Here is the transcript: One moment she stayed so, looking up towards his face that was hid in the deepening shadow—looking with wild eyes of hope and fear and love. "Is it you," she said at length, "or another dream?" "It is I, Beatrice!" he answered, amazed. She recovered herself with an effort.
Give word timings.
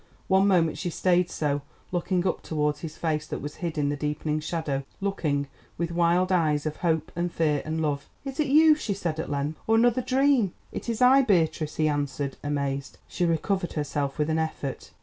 One 0.27 0.47
moment 0.47 0.79
she 0.79 0.89
stayed 0.89 1.29
so, 1.29 1.61
looking 1.91 2.25
up 2.25 2.41
towards 2.41 2.79
his 2.79 2.97
face 2.97 3.27
that 3.27 3.39
was 3.39 3.57
hid 3.57 3.77
in 3.77 3.89
the 3.89 3.95
deepening 3.95 4.39
shadow—looking 4.39 5.45
with 5.77 5.91
wild 5.91 6.31
eyes 6.31 6.65
of 6.65 6.77
hope 6.77 7.11
and 7.15 7.31
fear 7.31 7.61
and 7.65 7.83
love. 7.83 8.09
"Is 8.25 8.39
it 8.39 8.47
you," 8.47 8.73
she 8.73 8.95
said 8.95 9.19
at 9.19 9.29
length, 9.29 9.59
"or 9.67 9.75
another 9.75 10.01
dream?" 10.01 10.53
"It 10.71 10.89
is 10.89 11.03
I, 11.03 11.21
Beatrice!" 11.21 11.75
he 11.75 11.87
answered, 11.87 12.37
amazed. 12.43 12.97
She 13.07 13.25
recovered 13.27 13.73
herself 13.73 14.17
with 14.17 14.31
an 14.31 14.39
effort. 14.39 14.89